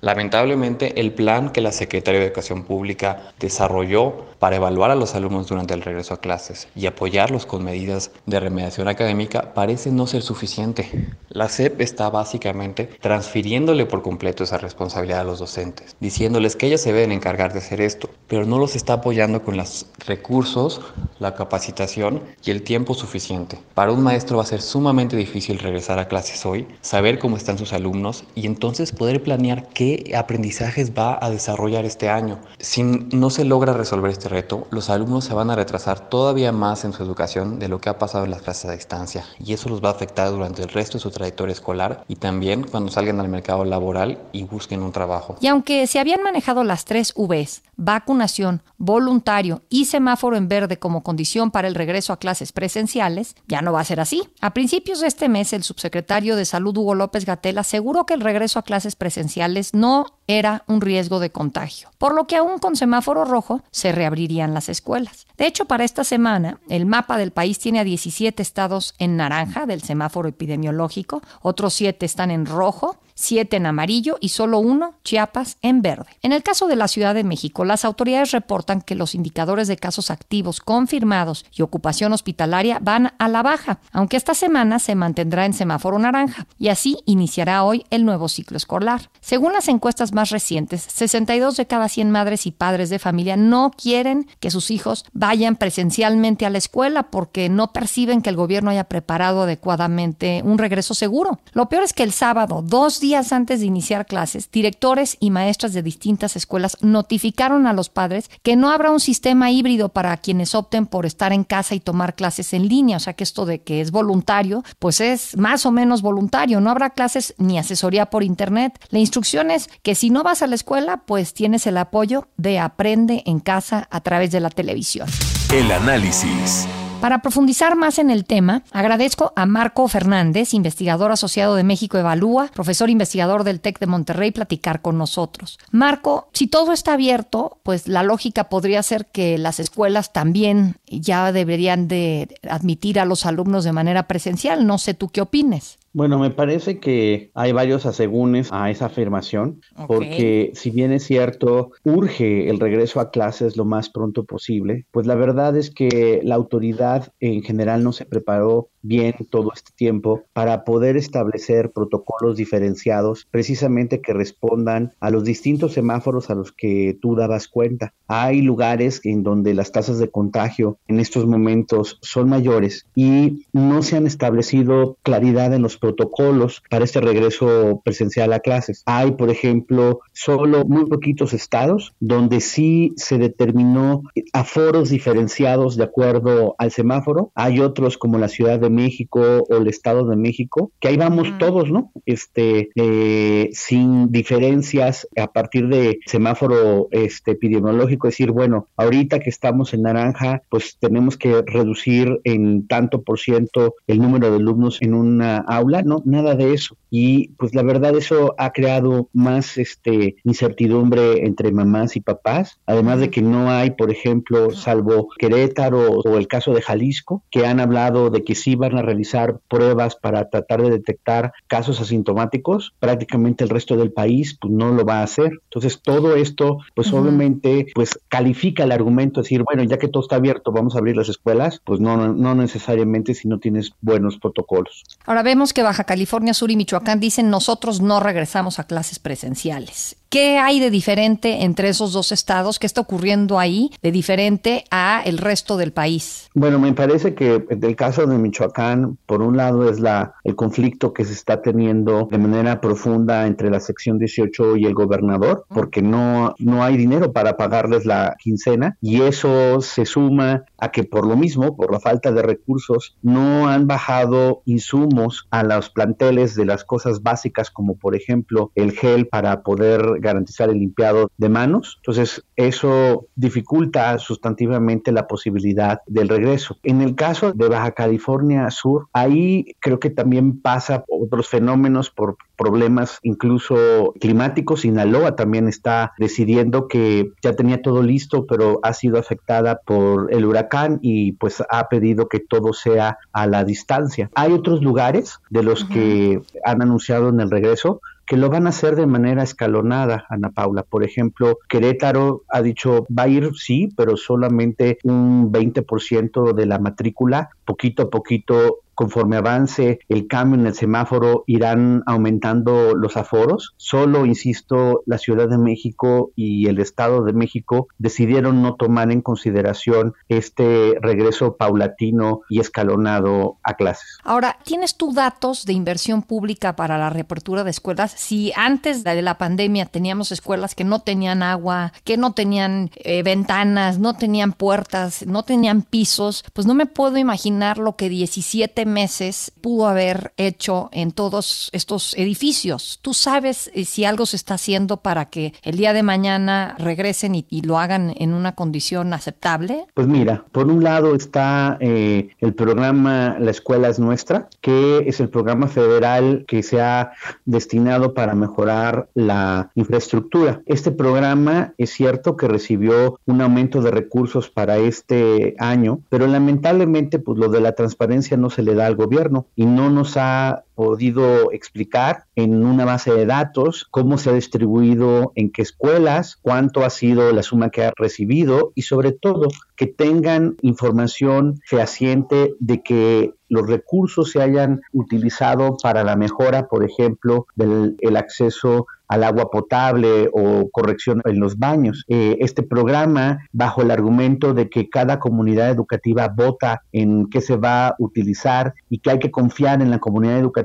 Lamentablemente, 0.00 1.00
el 1.00 1.14
plan 1.14 1.50
que 1.50 1.62
la 1.62 1.72
Secretaría 1.72 2.20
de 2.20 2.26
Educación 2.26 2.64
Pública 2.64 3.32
desarrolló 3.40 4.26
para 4.38 4.56
evaluar 4.56 4.90
a 4.90 4.94
los 4.94 5.14
alumnos 5.14 5.48
durante 5.48 5.72
el 5.72 5.80
regreso 5.80 6.12
a 6.12 6.20
clases 6.20 6.68
y 6.76 6.84
apoyarlos 6.84 7.46
con 7.46 7.64
medidas 7.64 7.93
de 8.26 8.40
remediación 8.40 8.88
académica 8.88 9.54
parece 9.54 9.90
no 9.90 10.06
ser 10.06 10.22
suficiente. 10.22 11.08
La 11.28 11.48
SEP 11.48 11.80
está 11.80 12.10
básicamente 12.10 12.86
transfiriéndole 13.00 13.86
por 13.86 14.02
completo 14.02 14.44
esa 14.44 14.58
responsabilidad 14.58 15.20
a 15.20 15.24
los 15.24 15.38
docentes, 15.38 15.96
diciéndoles 16.00 16.56
que 16.56 16.66
ellos 16.66 16.80
se 16.80 16.92
deben 16.92 17.12
encargar 17.12 17.52
de 17.52 17.58
hacer 17.58 17.80
esto, 17.80 18.10
pero 18.28 18.46
no 18.46 18.58
los 18.58 18.76
está 18.76 18.94
apoyando 18.94 19.42
con 19.42 19.56
los 19.56 19.86
recursos, 20.06 20.80
la 21.18 21.34
capacitación 21.34 22.22
y 22.44 22.50
el 22.50 22.62
tiempo 22.62 22.94
suficiente. 22.94 23.58
Para 23.74 23.92
un 23.92 24.02
maestro 24.02 24.38
va 24.38 24.42
a 24.42 24.46
ser 24.46 24.62
sumamente 24.62 25.16
difícil 25.16 25.58
regresar 25.58 25.98
a 25.98 26.08
clases 26.08 26.44
hoy, 26.46 26.66
saber 26.80 27.18
cómo 27.18 27.36
están 27.36 27.58
sus 27.58 27.72
alumnos 27.72 28.24
y 28.34 28.46
entonces 28.46 28.92
poder 28.92 29.22
planear 29.22 29.68
qué 29.68 30.12
aprendizajes 30.16 30.92
va 30.96 31.18
a 31.20 31.30
desarrollar 31.30 31.84
este 31.84 32.08
año. 32.08 32.38
Si 32.58 32.82
no 32.82 33.30
se 33.30 33.44
logra 33.44 33.72
resolver 33.72 34.10
este 34.10 34.28
reto, 34.28 34.66
los 34.70 34.90
alumnos 34.90 35.24
se 35.24 35.34
van 35.34 35.50
a 35.50 35.56
retrasar 35.56 36.08
todavía 36.08 36.52
más 36.52 36.84
en 36.84 36.92
su 36.92 37.02
educación 37.02 37.58
de 37.58 37.68
lo 37.68 37.80
que 37.80 37.83
ha 37.88 37.98
pasado 37.98 38.24
en 38.24 38.30
las 38.30 38.42
clases 38.42 38.66
a 38.66 38.72
distancia 38.72 39.24
y 39.38 39.52
eso 39.52 39.68
los 39.68 39.82
va 39.82 39.88
a 39.88 39.92
afectar 39.92 40.30
durante 40.30 40.62
el 40.62 40.68
resto 40.68 40.98
de 40.98 41.02
su 41.02 41.10
trayectoria 41.10 41.52
escolar 41.52 42.04
y 42.08 42.16
también 42.16 42.64
cuando 42.64 42.90
salgan 42.90 43.20
al 43.20 43.28
mercado 43.28 43.64
laboral 43.64 44.18
y 44.32 44.44
busquen 44.44 44.82
un 44.82 44.92
trabajo. 44.92 45.36
Y 45.40 45.46
aunque 45.46 45.86
se 45.86 45.98
habían 45.98 46.22
manejado 46.22 46.64
las 46.64 46.84
tres 46.84 47.14
Vs, 47.16 47.62
vacunación, 47.76 48.62
voluntario 48.78 49.62
y 49.68 49.86
semáforo 49.86 50.36
en 50.36 50.48
verde 50.48 50.78
como 50.78 51.02
condición 51.02 51.50
para 51.50 51.68
el 51.68 51.74
regreso 51.74 52.12
a 52.12 52.18
clases 52.18 52.52
presenciales, 52.52 53.34
ya 53.48 53.62
no 53.62 53.72
va 53.72 53.80
a 53.80 53.84
ser 53.84 54.00
así. 54.00 54.28
A 54.40 54.54
principios 54.54 55.00
de 55.00 55.08
este 55.08 55.28
mes, 55.28 55.52
el 55.52 55.62
subsecretario 55.62 56.36
de 56.36 56.44
Salud 56.44 56.76
Hugo 56.76 56.94
López 56.94 57.24
Gatel 57.24 57.58
aseguró 57.58 58.06
que 58.06 58.14
el 58.14 58.20
regreso 58.20 58.58
a 58.58 58.62
clases 58.64 58.96
presenciales 58.96 59.74
no 59.74 60.06
era 60.26 60.64
un 60.66 60.80
riesgo 60.80 61.20
de 61.20 61.30
contagio, 61.30 61.90
por 61.98 62.14
lo 62.14 62.26
que 62.26 62.36
aún 62.36 62.58
con 62.58 62.76
semáforo 62.76 63.24
rojo 63.24 63.62
se 63.70 63.92
reabrirían 63.92 64.54
las 64.54 64.68
escuelas. 64.68 65.26
De 65.36 65.46
hecho, 65.46 65.66
para 65.66 65.84
esta 65.84 66.04
semana, 66.04 66.60
el 66.68 66.86
mapa 66.86 67.18
del 67.18 67.30
país 67.30 67.58
tiene 67.58 67.73
a 67.78 67.84
17 67.84 68.42
estados 68.42 68.94
en 68.98 69.16
naranja 69.16 69.66
del 69.66 69.82
semáforo 69.82 70.28
epidemiológico, 70.28 71.22
otros 71.42 71.74
7 71.74 72.04
están 72.06 72.30
en 72.30 72.46
rojo, 72.46 72.98
7 73.14 73.56
en 73.56 73.66
amarillo 73.66 74.18
y 74.20 74.30
solo 74.30 74.58
uno, 74.58 74.94
Chiapas, 75.04 75.58
en 75.62 75.82
verde. 75.82 76.06
En 76.22 76.32
el 76.32 76.42
caso 76.42 76.66
de 76.66 76.76
la 76.76 76.88
Ciudad 76.88 77.14
de 77.14 77.24
México, 77.24 77.64
las 77.64 77.84
autoridades 77.84 78.32
reportan 78.32 78.82
que 78.82 78.94
los 78.94 79.14
indicadores 79.14 79.68
de 79.68 79.76
casos 79.76 80.10
activos 80.10 80.60
confirmados 80.60 81.46
y 81.52 81.62
ocupación 81.62 82.12
hospitalaria 82.12 82.78
van 82.80 83.12
a 83.18 83.28
la 83.28 83.42
baja, 83.42 83.78
aunque 83.92 84.16
esta 84.16 84.34
semana 84.34 84.78
se 84.78 84.94
mantendrá 84.94 85.46
en 85.46 85.52
semáforo 85.52 85.98
naranja 85.98 86.46
y 86.58 86.68
así 86.68 86.98
iniciará 87.06 87.64
hoy 87.64 87.84
el 87.90 88.04
nuevo 88.04 88.28
ciclo 88.28 88.56
escolar. 88.56 89.10
Según 89.20 89.52
las 89.52 89.68
encuestas 89.68 90.12
más 90.12 90.30
recientes, 90.30 90.82
62 90.82 91.56
de 91.56 91.66
cada 91.66 91.88
100 91.88 92.10
madres 92.10 92.46
y 92.46 92.50
padres 92.50 92.90
de 92.90 92.98
familia 92.98 93.36
no 93.36 93.70
quieren 93.70 94.26
que 94.40 94.50
sus 94.50 94.70
hijos 94.70 95.04
vayan 95.12 95.56
presencialmente 95.56 96.46
a 96.46 96.50
la 96.50 96.58
escuela 96.58 97.04
porque 97.04 97.48
no 97.54 97.72
perciben 97.72 98.22
que 98.22 98.30
el 98.30 98.36
gobierno 98.36 98.70
haya 98.70 98.84
preparado 98.84 99.42
adecuadamente 99.42 100.42
un 100.44 100.58
regreso 100.58 100.94
seguro. 100.94 101.40
Lo 101.52 101.68
peor 101.68 101.82
es 101.82 101.92
que 101.92 102.02
el 102.02 102.12
sábado, 102.12 102.62
dos 102.62 103.00
días 103.00 103.32
antes 103.32 103.60
de 103.60 103.66
iniciar 103.66 104.06
clases, 104.06 104.50
directores 104.50 105.16
y 105.20 105.30
maestras 105.30 105.72
de 105.72 105.82
distintas 105.82 106.36
escuelas 106.36 106.76
notificaron 106.80 107.66
a 107.66 107.72
los 107.72 107.88
padres 107.88 108.30
que 108.42 108.56
no 108.56 108.70
habrá 108.70 108.90
un 108.90 109.00
sistema 109.00 109.50
híbrido 109.50 109.88
para 109.88 110.16
quienes 110.16 110.54
opten 110.54 110.86
por 110.86 111.06
estar 111.06 111.32
en 111.32 111.44
casa 111.44 111.74
y 111.74 111.80
tomar 111.80 112.14
clases 112.14 112.52
en 112.52 112.68
línea. 112.68 112.96
O 112.96 113.00
sea 113.00 113.14
que 113.14 113.24
esto 113.24 113.46
de 113.46 113.62
que 113.62 113.80
es 113.80 113.90
voluntario, 113.90 114.64
pues 114.78 115.00
es 115.00 115.36
más 115.36 115.66
o 115.66 115.70
menos 115.70 116.02
voluntario. 116.02 116.60
No 116.60 116.70
habrá 116.70 116.90
clases 116.90 117.34
ni 117.38 117.58
asesoría 117.58 118.06
por 118.06 118.22
internet. 118.22 118.78
La 118.90 118.98
instrucción 118.98 119.50
es 119.50 119.68
que 119.82 119.94
si 119.94 120.10
no 120.10 120.22
vas 120.22 120.42
a 120.42 120.46
la 120.46 120.54
escuela, 120.54 121.02
pues 121.06 121.34
tienes 121.34 121.66
el 121.66 121.76
apoyo 121.78 122.28
de 122.36 122.58
Aprende 122.58 123.22
en 123.26 123.40
casa 123.40 123.88
a 123.90 124.00
través 124.00 124.30
de 124.30 124.40
la 124.40 124.50
televisión. 124.50 125.08
El 125.52 125.70
análisis. 125.70 126.66
Para 127.04 127.18
profundizar 127.18 127.76
más 127.76 127.98
en 127.98 128.08
el 128.08 128.24
tema, 128.24 128.62
agradezco 128.72 129.34
a 129.36 129.44
Marco 129.44 129.86
Fernández, 129.88 130.54
investigador 130.54 131.12
asociado 131.12 131.54
de 131.54 131.62
México 131.62 131.98
Evalúa, 131.98 132.50
profesor 132.54 132.88
investigador 132.88 133.44
del 133.44 133.60
TEC 133.60 133.78
de 133.78 133.86
Monterrey, 133.86 134.30
platicar 134.30 134.80
con 134.80 134.96
nosotros. 134.96 135.58
Marco, 135.70 136.30
si 136.32 136.46
todo 136.46 136.72
está 136.72 136.94
abierto, 136.94 137.58
pues 137.62 137.88
la 137.88 138.04
lógica 138.04 138.44
podría 138.44 138.82
ser 138.82 139.04
que 139.04 139.36
las 139.36 139.60
escuelas 139.60 140.14
también 140.14 140.76
ya 140.86 141.30
deberían 141.30 141.88
de 141.88 142.38
admitir 142.48 142.98
a 142.98 143.04
los 143.04 143.26
alumnos 143.26 143.64
de 143.64 143.72
manera 143.72 144.04
presencial. 144.08 144.66
No 144.66 144.78
sé 144.78 144.94
tú 144.94 145.10
qué 145.10 145.20
opines. 145.20 145.76
Bueno, 145.94 146.18
me 146.18 146.30
parece 146.30 146.80
que 146.80 147.30
hay 147.34 147.52
varios 147.52 147.86
asegúnes 147.86 148.48
a 148.50 148.68
esa 148.68 148.86
afirmación, 148.86 149.60
porque 149.86 150.50
si 150.54 150.70
bien 150.70 150.92
es 150.92 151.04
cierto, 151.04 151.70
urge 151.84 152.50
el 152.50 152.58
regreso 152.58 152.98
a 152.98 153.12
clases 153.12 153.56
lo 153.56 153.64
más 153.64 153.90
pronto 153.90 154.24
posible, 154.24 154.86
pues 154.90 155.06
la 155.06 155.14
verdad 155.14 155.56
es 155.56 155.70
que 155.70 156.20
la 156.24 156.34
autoridad 156.34 157.12
en 157.20 157.42
general 157.42 157.84
no 157.84 157.92
se 157.92 158.06
preparó 158.06 158.70
bien 158.82 159.14
todo 159.30 159.52
este 159.54 159.70
tiempo 159.74 160.24
para 160.32 160.64
poder 160.64 160.96
establecer 160.96 161.72
protocolos 161.72 162.36
diferenciados 162.36 163.26
precisamente 163.30 164.00
que 164.00 164.12
respondan 164.12 164.92
a 165.00 165.10
los 165.10 165.24
distintos 165.24 165.72
semáforos 165.72 166.28
a 166.28 166.34
los 166.34 166.52
que 166.52 166.98
tú 167.00 167.16
dabas 167.16 167.48
cuenta. 167.48 167.94
Hay 168.08 168.42
lugares 168.42 169.00
en 169.04 169.22
donde 169.22 169.54
las 169.54 169.72
tasas 169.72 169.98
de 169.98 170.10
contagio 170.10 170.78
en 170.86 171.00
estos 171.00 171.26
momentos 171.26 171.98
son 172.02 172.28
mayores 172.28 172.86
y 172.94 173.46
no 173.52 173.82
se 173.82 173.96
han 173.96 174.06
establecido 174.06 174.98
claridad 175.02 175.54
en 175.54 175.62
los 175.62 175.78
protocolos 175.84 176.62
para 176.70 176.86
este 176.86 177.02
regreso 177.02 177.82
presencial 177.84 178.32
a 178.32 178.40
clases. 178.40 178.82
Hay, 178.86 179.12
por 179.12 179.28
ejemplo, 179.28 180.00
solo 180.14 180.64
muy 180.64 180.86
poquitos 180.86 181.34
estados 181.34 181.92
donde 182.00 182.40
sí 182.40 182.94
se 182.96 183.18
determinó 183.18 184.02
aforos 184.32 184.88
diferenciados 184.88 185.76
de 185.76 185.84
acuerdo 185.84 186.54
al 186.56 186.70
semáforo. 186.70 187.32
Hay 187.34 187.60
otros 187.60 187.98
como 187.98 188.18
la 188.18 188.28
Ciudad 188.28 188.58
de 188.58 188.70
México 188.70 189.44
o 189.46 189.56
el 189.56 189.68
Estado 189.68 190.06
de 190.06 190.16
México, 190.16 190.72
que 190.80 190.88
ahí 190.88 190.96
vamos 190.96 191.28
todos, 191.38 191.70
¿no? 191.70 191.92
Este, 192.06 192.70
eh, 192.76 193.50
sin 193.52 194.10
diferencias 194.10 195.06
a 195.16 195.26
partir 195.26 195.68
de 195.68 195.98
semáforo 196.06 196.88
este, 196.92 197.32
epidemiológico, 197.32 198.08
decir, 198.08 198.30
bueno, 198.30 198.68
ahorita 198.78 199.18
que 199.20 199.28
estamos 199.28 199.74
en 199.74 199.82
naranja, 199.82 200.42
pues 200.48 200.78
tenemos 200.80 201.18
que 201.18 201.42
reducir 201.46 202.20
en 202.24 202.66
tanto 202.66 203.02
por 203.02 203.18
ciento 203.18 203.74
el 203.86 203.98
número 203.98 204.30
de 204.30 204.36
alumnos 204.36 204.80
en 204.80 204.94
una 204.94 205.38
aula, 205.38 205.73
no, 205.82 206.02
nada 206.04 206.34
de 206.34 206.52
eso. 206.52 206.76
Y 206.96 207.30
pues 207.38 207.56
la 207.56 207.64
verdad 207.64 207.96
eso 207.96 208.36
ha 208.38 208.52
creado 208.52 209.08
más 209.12 209.58
este 209.58 210.14
incertidumbre 210.22 211.26
entre 211.26 211.50
mamás 211.50 211.96
y 211.96 212.00
papás, 212.00 212.60
además 212.66 213.00
de 213.00 213.10
que 213.10 213.20
no 213.20 213.50
hay, 213.50 213.72
por 213.72 213.90
ejemplo, 213.90 214.52
salvo 214.52 215.08
Querétaro 215.18 215.98
o 215.98 216.16
el 216.16 216.28
caso 216.28 216.54
de 216.54 216.62
Jalisco, 216.62 217.24
que 217.32 217.46
han 217.46 217.58
hablado 217.58 218.10
de 218.10 218.22
que 218.22 218.36
sí 218.36 218.54
van 218.54 218.78
a 218.78 218.82
realizar 218.82 219.40
pruebas 219.48 219.96
para 219.96 220.30
tratar 220.30 220.62
de 220.62 220.70
detectar 220.70 221.32
casos 221.48 221.80
asintomáticos, 221.80 222.74
prácticamente 222.78 223.42
el 223.42 223.50
resto 223.50 223.76
del 223.76 223.90
país 223.90 224.38
pues 224.40 224.52
no 224.52 224.72
lo 224.72 224.84
va 224.84 225.00
a 225.00 225.02
hacer. 225.02 225.32
Entonces 225.50 225.80
todo 225.82 226.14
esto 226.14 226.58
pues 226.76 226.92
obviamente 226.92 227.66
pues 227.74 227.98
califica 228.08 228.62
el 228.62 228.70
argumento 228.70 229.20
decir, 229.20 229.42
bueno, 229.42 229.64
ya 229.64 229.78
que 229.78 229.88
todo 229.88 230.04
está 230.04 230.14
abierto, 230.14 230.52
vamos 230.52 230.76
a 230.76 230.78
abrir 230.78 230.96
las 230.96 231.08
escuelas, 231.08 231.60
pues 231.64 231.80
no 231.80 232.14
no 232.14 232.36
necesariamente 232.36 233.14
si 233.14 233.26
no 233.26 233.40
tienes 233.40 233.72
buenos 233.80 234.16
protocolos. 234.16 234.84
Ahora 235.06 235.24
vemos 235.24 235.52
que 235.52 235.64
Baja 235.64 235.82
California 235.82 236.34
Sur 236.34 236.52
y 236.52 236.56
Michoacán 236.56 236.83
dicen 236.96 237.30
nosotros 237.30 237.80
no 237.80 238.00
regresamos 238.00 238.58
a 238.58 238.64
clases 238.64 238.98
presenciales. 238.98 239.96
¿Qué 240.14 240.38
hay 240.38 240.60
de 240.60 240.70
diferente 240.70 241.42
entre 241.42 241.70
esos 241.70 241.92
dos 241.92 242.12
estados? 242.12 242.60
¿Qué 242.60 242.68
está 242.68 242.80
ocurriendo 242.80 243.40
ahí 243.40 243.72
de 243.82 243.90
diferente 243.90 244.62
a 244.70 245.02
el 245.04 245.18
resto 245.18 245.56
del 245.56 245.72
país? 245.72 246.30
Bueno, 246.34 246.60
me 246.60 246.72
parece 246.72 247.16
que 247.16 247.44
en 247.50 247.64
el 247.64 247.74
caso 247.74 248.06
de 248.06 248.16
Michoacán, 248.16 248.96
por 249.06 249.22
un 249.22 249.36
lado 249.36 249.68
es 249.68 249.80
la 249.80 250.14
el 250.22 250.36
conflicto 250.36 250.92
que 250.92 251.04
se 251.04 251.14
está 251.14 251.42
teniendo 251.42 252.06
de 252.08 252.18
manera 252.18 252.60
profunda 252.60 253.26
entre 253.26 253.50
la 253.50 253.58
sección 253.58 253.98
18 253.98 254.56
y 254.56 254.66
el 254.66 254.74
gobernador, 254.74 255.46
porque 255.48 255.82
no 255.82 256.36
no 256.38 256.62
hay 256.62 256.76
dinero 256.76 257.12
para 257.12 257.36
pagarles 257.36 257.84
la 257.84 258.14
quincena 258.16 258.78
y 258.80 259.02
eso 259.02 259.60
se 259.62 259.84
suma 259.84 260.44
a 260.58 260.70
que 260.70 260.84
por 260.84 261.08
lo 261.08 261.16
mismo, 261.16 261.56
por 261.56 261.72
la 261.72 261.80
falta 261.80 262.12
de 262.12 262.22
recursos, 262.22 262.96
no 263.02 263.48
han 263.48 263.66
bajado 263.66 264.42
insumos 264.44 265.26
a 265.32 265.42
los 265.42 265.70
planteles 265.70 266.36
de 266.36 266.44
las 266.44 266.62
cosas 266.62 267.02
básicas 267.02 267.50
como 267.50 267.76
por 267.76 267.96
ejemplo 267.96 268.52
el 268.54 268.70
gel 268.70 269.08
para 269.08 269.42
poder 269.42 270.03
garantizar 270.04 270.50
el 270.50 270.58
limpiado 270.58 271.10
de 271.16 271.28
manos. 271.28 271.78
Entonces, 271.78 272.22
eso 272.36 273.06
dificulta 273.16 273.98
sustantivamente 273.98 274.92
la 274.92 275.08
posibilidad 275.08 275.80
del 275.86 276.08
regreso. 276.08 276.58
En 276.62 276.80
el 276.80 276.94
caso 276.94 277.32
de 277.32 277.48
Baja 277.48 277.72
California 277.72 278.50
Sur, 278.50 278.88
ahí 278.92 279.56
creo 279.60 279.80
que 279.80 279.90
también 279.90 280.40
pasa 280.40 280.84
otros 280.88 281.28
fenómenos 281.28 281.90
por 281.90 282.16
problemas 282.36 282.98
incluso 283.02 283.94
climáticos. 284.00 284.60
Sinaloa 284.60 285.16
también 285.16 285.48
está 285.48 285.92
decidiendo 285.98 286.68
que 286.68 287.10
ya 287.22 287.34
tenía 287.34 287.62
todo 287.62 287.82
listo, 287.82 288.26
pero 288.26 288.60
ha 288.62 288.72
sido 288.72 288.98
afectada 288.98 289.60
por 289.64 290.12
el 290.12 290.24
huracán 290.24 290.78
y 290.82 291.12
pues 291.12 291.42
ha 291.48 291.68
pedido 291.68 292.08
que 292.08 292.20
todo 292.20 292.52
sea 292.52 292.98
a 293.12 293.26
la 293.26 293.44
distancia. 293.44 294.10
Hay 294.14 294.32
otros 294.32 294.62
lugares 294.62 295.18
de 295.30 295.42
los 295.42 295.64
que 295.64 296.20
han 296.44 296.62
anunciado 296.62 297.08
en 297.08 297.20
el 297.20 297.30
regreso 297.30 297.80
que 298.06 298.16
lo 298.16 298.28
van 298.30 298.46
a 298.46 298.50
hacer 298.50 298.76
de 298.76 298.86
manera 298.86 299.22
escalonada, 299.22 300.06
Ana 300.08 300.30
Paula. 300.30 300.62
Por 300.62 300.84
ejemplo, 300.84 301.38
Querétaro 301.48 302.24
ha 302.28 302.42
dicho, 302.42 302.86
va 302.96 303.04
a 303.04 303.08
ir, 303.08 303.30
sí, 303.34 303.68
pero 303.76 303.96
solamente 303.96 304.78
un 304.84 305.32
20% 305.32 306.32
de 306.34 306.46
la 306.46 306.58
matrícula, 306.58 307.30
poquito 307.44 307.84
a 307.84 307.90
poquito 307.90 308.63
conforme 308.74 309.16
avance 309.16 309.78
el 309.88 310.06
cambio 310.06 310.40
en 310.40 310.46
el 310.46 310.54
semáforo, 310.54 311.24
irán 311.26 311.82
aumentando 311.86 312.74
los 312.74 312.96
aforos. 312.96 313.54
Solo, 313.56 314.06
insisto, 314.06 314.82
la 314.86 314.98
Ciudad 314.98 315.28
de 315.28 315.38
México 315.38 316.12
y 316.16 316.46
el 316.48 316.58
Estado 316.58 317.04
de 317.04 317.12
México 317.12 317.68
decidieron 317.78 318.42
no 318.42 318.54
tomar 318.56 318.90
en 318.90 319.00
consideración 319.00 319.94
este 320.08 320.74
regreso 320.80 321.36
paulatino 321.36 322.20
y 322.28 322.40
escalonado 322.40 323.38
a 323.42 323.54
clases. 323.54 323.98
Ahora, 324.02 324.38
¿tienes 324.44 324.76
tú 324.76 324.92
datos 324.92 325.44
de 325.44 325.52
inversión 325.52 326.02
pública 326.02 326.56
para 326.56 326.78
la 326.78 326.90
reapertura 326.90 327.44
de 327.44 327.50
escuelas? 327.50 327.92
Si 327.96 328.32
antes 328.36 328.84
de 328.84 329.02
la 329.02 329.18
pandemia 329.18 329.66
teníamos 329.66 330.12
escuelas 330.12 330.54
que 330.54 330.64
no 330.64 330.80
tenían 330.80 331.22
agua, 331.22 331.72
que 331.84 331.96
no 331.96 332.12
tenían 332.12 332.70
eh, 332.76 333.02
ventanas, 333.02 333.78
no 333.78 333.94
tenían 333.94 334.32
puertas, 334.32 335.06
no 335.06 335.22
tenían 335.22 335.62
pisos, 335.62 336.24
pues 336.32 336.46
no 336.46 336.54
me 336.54 336.66
puedo 336.66 336.98
imaginar 336.98 337.58
lo 337.58 337.76
que 337.76 337.88
17 337.88 338.63
meses 338.66 339.32
pudo 339.40 339.68
haber 339.68 340.12
hecho 340.16 340.68
en 340.72 340.92
todos 340.92 341.50
estos 341.52 341.94
edificios. 341.96 342.78
¿Tú 342.82 342.94
sabes 342.94 343.50
eh, 343.54 343.64
si 343.64 343.84
algo 343.84 344.06
se 344.06 344.16
está 344.16 344.34
haciendo 344.34 344.78
para 344.78 345.06
que 345.06 345.34
el 345.42 345.56
día 345.56 345.72
de 345.72 345.82
mañana 345.82 346.56
regresen 346.58 347.14
y, 347.14 347.24
lo 347.44 347.58
hagan 347.58 347.92
en 347.96 348.14
una 348.14 348.34
condición 348.34 348.92
aceptable? 348.94 349.66
Pues 349.74 349.86
mira, 349.86 350.24
por 350.32 350.46
un 350.46 350.64
lado 350.64 350.94
está 350.94 351.58
eh, 351.60 352.08
el 352.20 352.34
programa 352.34 353.16
La 353.18 353.30
Escuela 353.30 353.68
es 353.68 353.78
Nuestra, 353.78 354.28
que 354.40 354.84
es 354.86 355.00
el 355.00 355.10
programa 355.10 355.48
federal 355.48 356.24
que 356.26 356.42
se 356.42 356.60
ha 356.60 356.92
destinado 357.24 357.92
para 357.92 358.14
mejorar 358.14 358.88
la 358.94 359.50
infraestructura. 359.54 360.40
Este 360.46 360.70
programa 360.70 361.54
es 361.58 361.70
cierto 361.70 362.16
que 362.16 362.28
recibió 362.28 362.98
un 363.06 363.20
aumento 363.20 363.60
de 363.60 363.70
recursos 363.70 364.30
para 364.30 364.56
este 364.56 365.34
año, 365.38 365.80
pero 365.88 366.06
lamentablemente 366.06 366.98
pues 366.98 367.18
lo 367.18 367.28
de 367.28 367.40
la 367.40 367.52
transparencia 367.52 368.16
no 368.16 368.30
se 368.30 368.42
le 368.42 368.53
da 368.54 368.66
al 368.66 368.76
gobierno 368.76 369.26
y 369.34 369.46
no 369.46 369.70
nos 369.70 369.96
ha 369.96 370.44
podido 370.54 371.32
explicar 371.32 372.04
en 372.16 372.44
una 372.44 372.64
base 372.64 372.92
de 372.92 373.06
datos 373.06 373.66
cómo 373.70 373.98
se 373.98 374.10
ha 374.10 374.14
distribuido 374.14 375.12
en 375.14 375.30
qué 375.30 375.42
escuelas, 375.42 376.16
cuánto 376.20 376.64
ha 376.64 376.70
sido 376.70 377.12
la 377.12 377.22
suma 377.22 377.50
que 377.50 377.64
ha 377.64 377.72
recibido 377.76 378.52
y 378.54 378.62
sobre 378.62 378.92
todo 378.92 379.28
que 379.56 379.66
tengan 379.66 380.36
información 380.42 381.40
fehaciente 381.44 382.34
de 382.40 382.62
que 382.62 383.14
los 383.28 383.48
recursos 383.48 384.10
se 384.10 384.22
hayan 384.22 384.60
utilizado 384.72 385.56
para 385.62 385.82
la 385.82 385.96
mejora, 385.96 386.46
por 386.46 386.64
ejemplo, 386.64 387.26
del 387.34 387.76
el 387.80 387.96
acceso 387.96 388.66
al 388.88 389.02
agua 389.02 389.30
potable 389.30 390.08
o 390.12 390.48
corrección 390.50 391.00
en 391.04 391.18
los 391.18 391.38
baños. 391.38 391.84
Eh, 391.88 392.16
este 392.20 392.42
programa, 392.42 393.26
bajo 393.32 393.62
el 393.62 393.70
argumento 393.70 394.34
de 394.34 394.48
que 394.48 394.68
cada 394.68 394.98
comunidad 394.98 395.50
educativa 395.50 396.08
vota 396.08 396.62
en 396.72 397.08
qué 397.08 397.20
se 397.20 397.36
va 397.36 397.68
a 397.68 397.76
utilizar 397.78 398.54
y 398.68 398.78
que 398.78 398.90
hay 398.90 398.98
que 398.98 399.10
confiar 399.10 399.62
en 399.62 399.70
la 399.70 399.78
comunidad 399.78 400.18
educativa, 400.18 400.43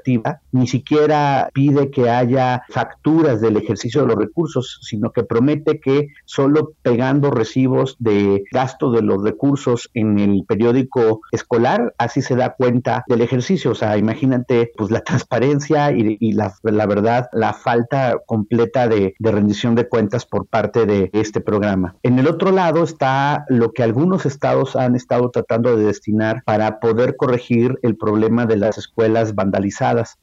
ni 0.51 0.67
siquiera 0.67 1.49
pide 1.53 1.91
que 1.91 2.09
haya 2.09 2.63
facturas 2.69 3.41
del 3.41 3.57
ejercicio 3.57 4.01
de 4.01 4.07
los 4.07 4.17
recursos, 4.17 4.79
sino 4.81 5.11
que 5.11 5.23
promete 5.23 5.79
que 5.79 6.07
solo 6.25 6.71
pegando 6.81 7.31
recibos 7.31 7.95
de 7.99 8.43
gasto 8.51 8.91
de 8.91 9.01
los 9.01 9.23
recursos 9.23 9.89
en 9.93 10.19
el 10.19 10.45
periódico 10.47 11.21
escolar, 11.31 11.93
así 11.97 12.21
se 12.21 12.35
da 12.35 12.55
cuenta 12.55 13.03
del 13.07 13.21
ejercicio. 13.21 13.71
O 13.71 13.75
sea, 13.75 13.97
imagínate 13.97 14.71
pues 14.77 14.91
la 14.91 15.01
transparencia 15.01 15.91
y, 15.91 16.31
la, 16.33 16.53
la 16.63 16.85
verdad, 16.85 17.29
la 17.33 17.53
falta 17.53 18.17
completa 18.25 18.87
de, 18.87 19.15
rendición 19.19 19.75
de 19.75 19.87
cuentas 19.87 20.25
por 20.25 20.47
parte 20.47 20.85
de 20.85 21.09
este 21.13 21.39
programa. 21.41 21.95
En 22.03 22.17
el 22.19 22.27
otro 22.27 22.51
lado 22.51 22.83
está 22.83 23.45
lo 23.47 23.71
que 23.71 23.83
algunos 23.83 24.25
estados 24.25 24.75
han 24.75 24.95
estado 24.95 25.29
tratando 25.29 25.77
de 25.77 25.85
destinar 25.85 26.41
para 26.45 26.79
poder 26.79 27.15
corregir 27.15 27.77
el 27.83 27.95
problema 27.95 28.45
de 28.45 28.57
las 28.57 28.77
escuelas 28.77 29.35
vandalizadas 29.35 29.69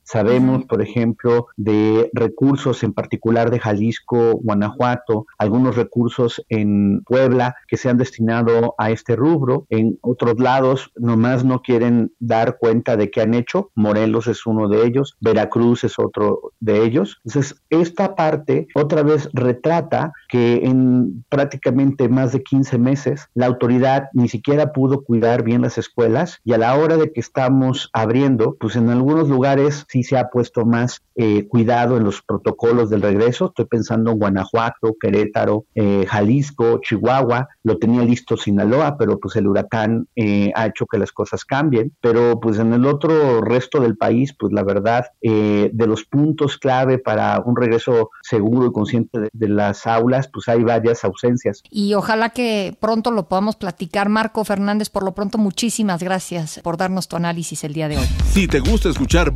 Sabemos, 0.02 0.64
por 0.64 0.82
ejemplo, 0.82 1.46
de 1.56 2.10
recursos 2.12 2.82
en 2.82 2.92
particular 2.92 3.50
de 3.50 3.58
Jalisco, 3.58 4.38
Guanajuato, 4.42 5.26
algunos 5.38 5.76
recursos 5.76 6.44
en 6.48 7.02
Puebla 7.02 7.56
que 7.68 7.76
se 7.76 7.88
han 7.88 7.98
destinado 7.98 8.74
a 8.78 8.90
este 8.90 9.16
rubro. 9.16 9.66
En 9.68 9.98
otros 10.02 10.38
lados, 10.38 10.92
nomás 10.96 11.44
no 11.44 11.62
quieren 11.62 12.12
dar 12.18 12.58
cuenta 12.58 12.96
de 12.96 13.10
qué 13.10 13.22
han 13.22 13.34
hecho. 13.34 13.70
Morelos 13.74 14.26
es 14.26 14.46
uno 14.46 14.68
de 14.68 14.86
ellos, 14.86 15.16
Veracruz 15.20 15.84
es 15.84 15.98
otro 15.98 16.52
de 16.60 16.84
ellos. 16.84 17.20
Entonces, 17.24 17.62
esta 17.70 18.14
parte 18.14 18.68
otra 18.74 19.02
vez 19.02 19.28
retrata 19.32 20.12
que 20.28 20.64
en 20.64 21.24
prácticamente 21.28 22.08
más 22.08 22.32
de 22.32 22.42
15 22.42 22.78
meses 22.78 23.28
la 23.34 23.46
autoridad 23.46 24.08
ni 24.12 24.28
siquiera 24.28 24.72
pudo 24.72 25.02
cuidar 25.02 25.42
bien 25.42 25.62
las 25.62 25.78
escuelas 25.78 26.40
y 26.44 26.52
a 26.52 26.58
la 26.58 26.76
hora 26.76 26.96
de 26.96 27.12
que 27.12 27.20
estamos 27.20 27.90
abriendo, 27.92 28.56
pues 28.60 28.76
en 28.76 28.90
algunos 28.90 29.28
lugares 29.28 29.55
sí 29.88 30.02
se 30.02 30.18
ha 30.18 30.28
puesto 30.28 30.64
más 30.64 31.02
eh, 31.14 31.46
cuidado 31.48 31.96
en 31.96 32.04
los 32.04 32.22
protocolos 32.22 32.90
del 32.90 33.02
regreso. 33.02 33.46
Estoy 33.46 33.64
pensando 33.64 34.10
en 34.10 34.18
Guanajuato, 34.18 34.96
Querétaro, 35.00 35.64
eh, 35.74 36.04
Jalisco, 36.08 36.80
Chihuahua. 36.82 37.48
Lo 37.62 37.78
tenía 37.78 38.02
listo 38.02 38.36
Sinaloa, 38.36 38.96
pero 38.98 39.18
pues 39.18 39.36
el 39.36 39.46
huracán 39.46 40.08
eh, 40.14 40.52
ha 40.54 40.66
hecho 40.66 40.86
que 40.86 40.98
las 40.98 41.12
cosas 41.12 41.44
cambien. 41.44 41.92
Pero 42.00 42.38
pues 42.40 42.58
en 42.58 42.72
el 42.72 42.86
otro 42.86 43.40
resto 43.40 43.80
del 43.80 43.96
país, 43.96 44.34
pues 44.38 44.52
la 44.52 44.62
verdad, 44.62 45.06
de 45.22 45.86
los 45.86 46.04
puntos 46.04 46.58
clave 46.58 46.98
para 46.98 47.40
un 47.44 47.56
regreso 47.56 48.10
seguro 48.22 48.66
y 48.66 48.72
consciente 48.72 49.18
de, 49.18 49.28
de 49.32 49.48
las 49.48 49.86
aulas, 49.86 50.28
pues 50.32 50.48
hay 50.48 50.62
varias 50.62 51.04
ausencias. 51.04 51.62
Y 51.70 51.94
ojalá 51.94 52.30
que 52.30 52.76
pronto 52.80 53.10
lo 53.10 53.28
podamos 53.28 53.56
platicar. 53.56 54.08
Marco 54.08 54.44
Fernández, 54.44 54.90
por 54.90 55.02
lo 55.02 55.14
pronto, 55.14 55.38
muchísimas 55.38 56.02
gracias 56.02 56.60
por 56.62 56.76
darnos 56.76 57.08
tu 57.08 57.16
análisis 57.16 57.64
el 57.64 57.72
día 57.72 57.88
de 57.88 57.98
hoy. 57.98 58.06
Si 58.30 58.46
te 58.46 58.60
gusta 58.60 58.88
escuchar 58.88 59.34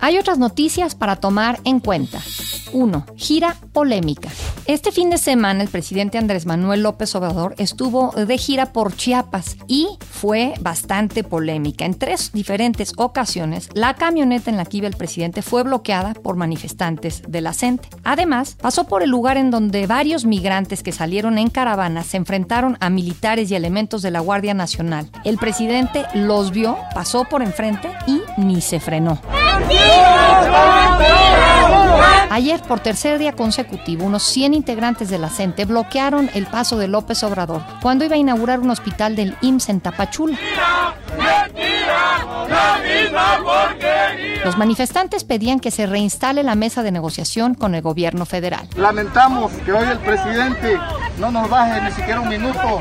Hay 0.00 0.16
otras 0.18 0.38
noticias 0.38 0.94
para 0.94 1.16
tomar 1.16 1.60
en 1.64 1.80
cuenta. 1.80 2.20
1. 2.72 3.06
Gira 3.16 3.56
polémica. 3.72 4.28
Este 4.66 4.92
fin 4.92 5.10
de 5.10 5.18
semana 5.18 5.62
el 5.62 5.68
presidente 5.68 6.18
Andrés 6.18 6.46
Manuel 6.46 6.82
López 6.82 7.14
Obrador 7.14 7.54
estuvo 7.58 8.12
de 8.12 8.38
gira 8.38 8.72
por 8.72 8.94
Chiapas 8.94 9.56
y 9.66 9.88
fue 10.10 10.54
bastante 10.60 11.24
polémica. 11.24 11.84
En 11.84 11.94
tres 11.94 12.30
diferentes 12.32 12.92
ocasiones, 12.96 13.70
la 13.72 13.94
camioneta 13.94 14.50
en 14.50 14.56
la 14.56 14.66
que 14.66 14.78
iba 14.78 14.86
el 14.86 14.96
presidente 14.96 15.42
fue 15.42 15.62
bloqueada 15.62 16.12
por 16.14 16.36
manifestantes 16.36 17.22
de 17.26 17.40
la 17.40 17.54
CENTE. 17.54 17.88
Además, 18.04 18.56
pasó 18.60 18.84
por 18.84 19.02
el 19.02 19.10
lugar 19.10 19.36
en 19.36 19.50
donde 19.50 19.86
varios 19.86 20.26
migrantes 20.26 20.82
que 20.82 20.92
salieron 20.92 21.38
en 21.38 21.48
caravana 21.48 22.04
se 22.04 22.18
enfrentaron 22.18 22.76
a 22.80 22.90
militares 22.90 23.50
y 23.50 23.54
elementos 23.54 24.02
de 24.02 24.10
la 24.10 24.20
Guardia 24.20 24.54
Nacional. 24.54 25.10
El 25.24 25.38
presidente 25.38 26.04
los 26.14 26.50
vio, 26.50 26.76
pasó 26.94 27.24
por 27.24 27.42
enfrente 27.42 27.90
y 28.06 28.20
ni 28.36 28.60
se 28.60 28.80
frenó. 28.80 29.18
Ayer, 32.30 32.60
por 32.62 32.78
tercer 32.78 33.18
día 33.18 33.32
consecutivo, 33.32 34.04
unos 34.04 34.22
100 34.22 34.54
integrantes 34.54 35.08
de 35.08 35.18
la 35.18 35.28
bloquearon 35.64 36.30
el 36.34 36.46
paso 36.46 36.78
de 36.78 36.86
López 36.86 37.24
Obrador 37.24 37.62
cuando 37.82 38.04
iba 38.04 38.14
a 38.14 38.18
inaugurar 38.18 38.60
un 38.60 38.70
hospital 38.70 39.16
del 39.16 39.36
IMSS 39.40 39.68
en 39.70 39.80
Tapachula. 39.80 40.38
Los 44.44 44.56
manifestantes 44.56 45.24
pedían 45.24 45.58
que 45.58 45.70
se 45.70 45.86
reinstale 45.86 46.42
la 46.42 46.54
mesa 46.54 46.82
de 46.82 46.92
negociación 46.92 47.54
con 47.54 47.74
el 47.74 47.82
gobierno 47.82 48.24
federal. 48.24 48.68
Lamentamos 48.76 49.50
que 49.64 49.72
hoy 49.72 49.88
el 49.88 49.98
presidente 49.98 50.78
no 51.18 51.30
nos 51.30 51.50
baje 51.50 51.80
ni 51.80 51.90
siquiera 51.92 52.20
un 52.20 52.28
minuto. 52.28 52.80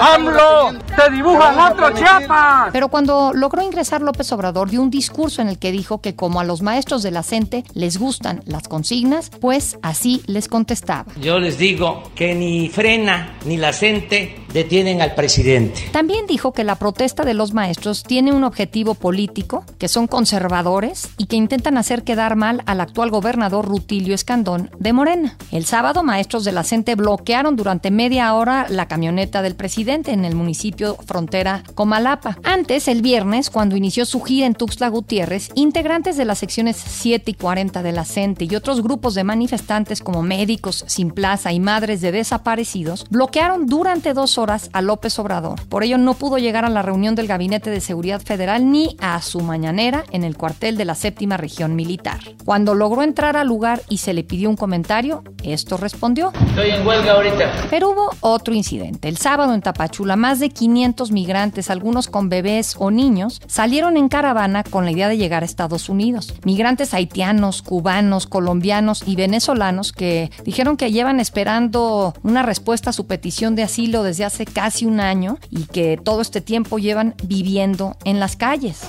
¡AMLO! 0.00 0.78
¡Te 0.96 1.10
dibujan 1.12 1.58
otro 1.58 1.90
Chiapas! 1.90 2.70
Pero 2.72 2.88
cuando 2.88 3.32
logró 3.34 3.62
ingresar 3.62 4.02
López 4.02 4.32
Obrador 4.32 4.70
dio 4.70 4.82
un 4.82 4.90
discurso 4.90 5.42
en 5.42 5.48
el 5.48 5.58
que 5.58 5.72
dijo 5.72 6.00
que 6.00 6.16
como 6.16 6.40
a 6.40 6.44
los 6.44 6.62
maestros 6.62 7.02
de 7.02 7.10
la 7.10 7.22
CENTE 7.22 7.64
les 7.74 7.98
gustan 7.98 8.42
las 8.46 8.68
consignas, 8.68 9.30
pues 9.40 9.78
así 9.82 10.22
les 10.26 10.48
contestaba. 10.48 11.12
Yo 11.20 11.38
les 11.38 11.58
digo 11.58 12.02
que 12.14 12.34
ni 12.34 12.68
frena 12.68 13.36
ni 13.44 13.56
la 13.56 13.72
CENTE 13.72 14.44
detienen 14.52 15.02
al 15.02 15.14
presidente. 15.14 15.88
También 15.92 16.26
dijo 16.26 16.52
que 16.52 16.64
la 16.64 16.76
protesta 16.76 17.24
de 17.24 17.34
los 17.34 17.52
maestros 17.52 18.02
tiene 18.02 18.32
un 18.32 18.44
objetivo 18.44 18.94
político, 18.94 19.64
que 19.78 19.88
son 19.88 20.06
conservadores 20.06 21.08
y 21.18 21.26
que 21.26 21.36
intentan 21.36 21.76
hacer 21.78 22.02
quedar 22.02 22.36
mal 22.36 22.62
al 22.66 22.80
actual 22.80 23.10
gobernador 23.10 23.66
Rutilio 23.66 24.14
Escandón 24.14 24.70
de 24.78 24.92
Morena. 24.92 25.36
El 25.52 25.64
sábado, 25.66 26.02
maestros 26.02 26.44
de 26.44 26.52
la 26.52 26.64
Bloquearon 26.70 27.56
durante 27.56 27.90
media 27.90 28.32
hora 28.34 28.66
la 28.68 28.86
camioneta 28.86 29.42
del 29.42 29.56
presidente 29.56 30.12
en 30.12 30.24
el 30.24 30.36
municipio 30.36 30.96
frontera 31.04 31.64
Comalapa. 31.74 32.38
Antes, 32.44 32.86
el 32.86 33.02
viernes, 33.02 33.50
cuando 33.50 33.76
inició 33.76 34.06
su 34.06 34.20
gira 34.20 34.46
en 34.46 34.54
Tuxtla 34.54 34.88
Gutiérrez, 34.88 35.50
integrantes 35.56 36.16
de 36.16 36.24
las 36.24 36.38
secciones 36.38 36.76
7 36.76 37.32
y 37.32 37.34
40 37.34 37.82
de 37.82 37.90
la 37.90 38.04
CENTE 38.04 38.44
y 38.44 38.54
otros 38.54 38.82
grupos 38.82 39.14
de 39.14 39.24
manifestantes 39.24 40.00
como 40.00 40.22
médicos 40.22 40.84
sin 40.86 41.10
plaza 41.10 41.52
y 41.52 41.58
madres 41.58 42.02
de 42.02 42.12
desaparecidos 42.12 43.04
bloquearon 43.10 43.66
durante 43.66 44.14
dos 44.14 44.38
horas 44.38 44.70
a 44.72 44.80
López 44.80 45.18
Obrador. 45.18 45.60
Por 45.68 45.82
ello 45.82 45.98
no 45.98 46.14
pudo 46.14 46.38
llegar 46.38 46.64
a 46.64 46.70
la 46.70 46.82
reunión 46.82 47.16
del 47.16 47.26
Gabinete 47.26 47.70
de 47.70 47.80
Seguridad 47.80 48.20
Federal 48.20 48.70
ni 48.70 48.96
a 49.00 49.20
su 49.22 49.40
mañanera 49.40 50.04
en 50.12 50.22
el 50.22 50.36
cuartel 50.36 50.76
de 50.76 50.84
la 50.84 50.94
séptima 50.94 51.36
región 51.36 51.74
militar. 51.74 52.20
Cuando 52.44 52.76
logró 52.76 53.02
entrar 53.02 53.36
al 53.36 53.48
lugar 53.48 53.82
y 53.88 53.98
se 53.98 54.12
le 54.12 54.22
pidió 54.22 54.48
un 54.48 54.56
comentario, 54.56 55.24
esto 55.42 55.76
respondió. 55.76 56.32
Estoy 56.60 56.78
en 56.78 56.86
huelga 56.86 57.12
ahorita. 57.12 57.52
Pero 57.70 57.88
hubo 57.88 58.10
otro 58.20 58.52
incidente. 58.52 59.08
El 59.08 59.16
sábado 59.16 59.54
en 59.54 59.62
Tapachula, 59.62 60.14
más 60.16 60.40
de 60.40 60.50
500 60.50 61.10
migrantes, 61.10 61.70
algunos 61.70 62.06
con 62.06 62.28
bebés 62.28 62.74
o 62.78 62.90
niños, 62.90 63.40
salieron 63.46 63.96
en 63.96 64.10
caravana 64.10 64.62
con 64.62 64.84
la 64.84 64.90
idea 64.90 65.08
de 65.08 65.16
llegar 65.16 65.42
a 65.42 65.46
Estados 65.46 65.88
Unidos. 65.88 66.34
Migrantes 66.44 66.92
haitianos, 66.92 67.62
cubanos, 67.62 68.26
colombianos 68.26 69.04
y 69.06 69.16
venezolanos 69.16 69.92
que 69.92 70.30
dijeron 70.44 70.76
que 70.76 70.92
llevan 70.92 71.18
esperando 71.18 72.12
una 72.22 72.42
respuesta 72.42 72.90
a 72.90 72.92
su 72.92 73.06
petición 73.06 73.56
de 73.56 73.62
asilo 73.62 74.02
desde 74.02 74.26
hace 74.26 74.44
casi 74.44 74.84
un 74.84 75.00
año 75.00 75.38
y 75.48 75.64
que 75.64 75.96
todo 75.96 76.20
este 76.20 76.42
tiempo 76.42 76.78
llevan 76.78 77.14
viviendo 77.24 77.96
en 78.04 78.20
las 78.20 78.36
calles. 78.36 78.82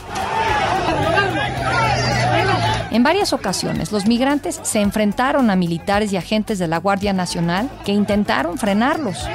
En 2.91 3.03
varias 3.03 3.31
ocasiones, 3.31 3.93
los 3.93 4.05
migrantes 4.05 4.59
se 4.63 4.81
enfrentaron 4.81 5.49
a 5.49 5.55
militares 5.55 6.11
y 6.11 6.17
agentes 6.17 6.59
de 6.59 6.67
la 6.67 6.77
Guardia 6.77 7.13
Nacional 7.13 7.69
que 7.85 7.93
intentaron 7.93 8.57
frenarlos. 8.57 9.25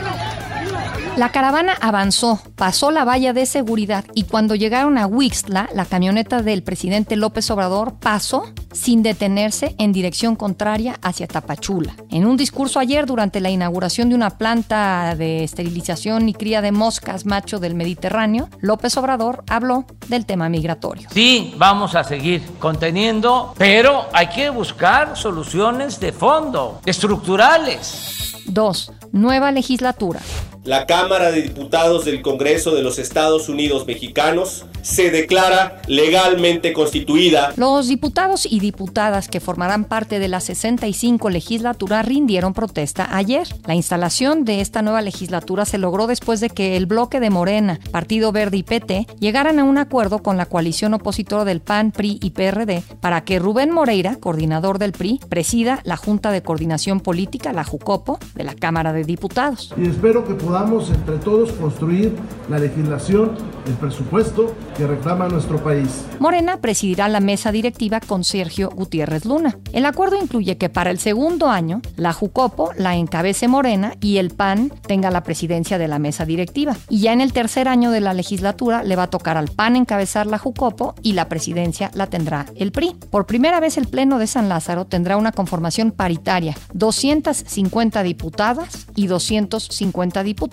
La 1.17 1.33
caravana 1.33 1.73
avanzó, 1.81 2.43
pasó 2.57 2.91
la 2.91 3.07
valla 3.07 3.33
de 3.33 3.47
seguridad 3.47 4.05
y 4.13 4.25
cuando 4.25 4.55
llegaron 4.55 4.99
a 4.99 5.07
Huixtla, 5.07 5.71
la 5.75 5.87
camioneta 5.87 6.43
del 6.43 6.63
presidente 6.63 7.17
López 7.17 7.51
Obrador 7.51 7.95
pasó 7.99 8.45
sin 8.73 9.03
detenerse 9.03 9.75
en 9.79 9.95
dirección 9.95 10.37
contraria 10.37 10.99
hacia 11.01 11.27
Tapachula. 11.27 11.97
En 12.11 12.27
un 12.27 12.37
discurso 12.37 12.81
ayer 12.81 13.07
durante 13.07 13.41
la 13.41 13.49
inauguración 13.49 14.11
de 14.11 14.15
una 14.15 14.37
planta 14.37 15.15
de 15.17 15.43
esterilización 15.43 16.29
y 16.29 16.35
cría 16.35 16.61
de 16.61 16.73
moscas 16.73 17.25
macho 17.25 17.61
del 17.61 17.75
Mediterráneo, 17.75 18.51
López 18.61 18.95
Obrador 18.99 19.43
habló 19.49 19.87
del 20.09 20.27
tema 20.27 20.51
migratorio. 20.51 21.09
Sí, 21.11 21.55
vamos 21.57 21.95
a 21.95 22.05
seguir 22.05 22.43
conteniendo, 22.59 23.55
pero 23.57 24.05
hay 24.13 24.27
que 24.27 24.51
buscar 24.51 25.17
soluciones 25.17 25.99
de 25.99 26.13
fondo, 26.13 26.83
estructurales. 26.85 28.35
2. 28.49 28.93
Nueva 29.13 29.51
legislatura. 29.51 30.21
La 30.67 30.85
Cámara 30.85 31.31
de 31.31 31.43
Diputados 31.43 32.05
del 32.05 32.23
Congreso 32.23 32.75
de 32.75 32.83
los 32.83 32.99
Estados 32.99 33.49
Unidos 33.49 33.87
Mexicanos 33.87 34.67
se 34.83 35.13
declara 35.13 35.81
legalmente 35.87 36.73
constituida. 36.73 37.53
Los 37.57 37.87
diputados 37.87 38.47
y 38.51 38.59
diputadas 38.59 39.29
que 39.29 39.39
formarán 39.39 39.85
parte 39.85 40.19
de 40.19 40.27
la 40.27 40.41
65 40.41 41.31
legislatura 41.31 42.03
rindieron 42.03 42.53
protesta 42.53 43.17
ayer. 43.17 43.47
La 43.65 43.77
instalación 43.77 44.45
de 44.45 44.61
esta 44.61 44.83
nueva 44.83 45.03
legislatura 45.03 45.67
se 45.67 45.79
logró 45.79 46.09
después 46.09 46.41
de 46.41 46.51
que 46.51 46.77
el 46.77 46.87
bloque 46.87 47.21
de 47.21 47.31
Morena, 47.31 47.79
Partido 47.93 48.33
Verde 48.33 48.57
y 48.57 48.63
PT 48.65 49.07
llegaran 49.21 49.61
a 49.61 49.65
un 49.65 49.79
acuerdo 49.79 50.21
con 50.21 50.37
la 50.37 50.47
coalición 50.47 50.95
opositora 50.95 51.45
del 51.45 51.61
PAN, 51.61 51.93
PRI 51.93 52.19
y 52.21 52.31
PRD 52.31 52.83
para 53.01 53.23
que 53.23 53.39
Rubén 53.39 53.71
Moreira, 53.71 54.17
coordinador 54.17 54.81
del 54.81 54.91
PRI, 54.91 55.21
presida 55.29 55.79
la 55.85 55.97
Junta 55.97 56.33
de 56.33 56.43
Coordinación 56.43 56.99
Política, 56.99 57.53
la 57.53 57.63
JUCOPO, 57.63 58.19
de 58.35 58.43
la 58.43 58.55
Cámara 58.57 58.93
de 58.93 59.05
Diputados. 59.05 59.73
Y 59.77 59.89
espero 59.89 60.27
que 60.27 60.35
podamos 60.35 60.56
entre 60.57 61.19
todos 61.19 61.53
construir 61.53 62.17
la 62.49 62.59
legislación 62.59 63.33
el 63.67 63.75
presupuesto 63.75 64.55
que 64.77 64.87
reclama 64.87 65.29
nuestro 65.29 65.63
país. 65.63 66.05
Morena 66.19 66.61
presidirá 66.61 67.09
la 67.09 67.21
mesa 67.21 67.53
directiva 67.53 68.01
con 68.01 68.25
Sergio 68.25 68.71
Gutiérrez 68.71 69.25
Luna. 69.25 69.59
El 69.73 69.85
acuerdo 69.85 70.17
incluye 70.21 70.57
que 70.57 70.69
para 70.69 70.91
el 70.91 70.99
segundo 70.99 71.49
año, 71.49 71.83
la 71.97 72.13
Jucopo 72.13 72.71
la 72.77 72.97
encabece 72.97 73.49
Morena 73.49 73.95
y 74.01 74.19
el 74.19 74.31
PAN 74.31 74.73
tenga 74.87 75.11
la 75.11 75.23
presidencia 75.25 75.79
de 75.79 75.89
la 75.89 75.99
mesa 75.99 76.25
directiva. 76.25 76.77
Y 76.89 77.01
ya 77.01 77.13
en 77.13 77.21
el 77.21 77.33
tercer 77.33 77.69
año 77.69 77.91
de 77.91 78.01
la 78.01 78.15
legislatura 78.15 78.83
le 78.83 78.97
va 78.97 79.05
a 79.05 79.11
tocar 79.11 79.37
al 79.37 79.49
PAN 79.49 79.77
encabezar 79.77 80.27
la 80.27 80.39
Jucopo 80.39 80.95
y 81.03 81.13
la 81.13 81.29
presidencia 81.29 81.91
la 81.95 82.07
tendrá 82.07 82.47
el 82.57 82.73
PRI. 82.73 82.97
Por 83.11 83.27
primera 83.27 83.61
vez 83.61 83.77
el 83.77 83.89
Pleno 83.89 84.19
de 84.19 84.27
San 84.27 84.49
Lázaro 84.49 84.87
tendrá 84.87 85.17
una 85.17 85.33
conformación 85.33 85.91
paritaria, 85.91 86.57
250 86.73 88.03
diputadas 88.03 88.87
y 88.95 89.09
250 89.09 90.23
diputados, 90.23 90.46